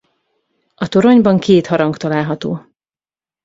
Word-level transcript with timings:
A 0.75 0.87
toronyban 0.87 1.39
két 1.39 1.67
harang 1.67 1.97
található. 1.97 2.65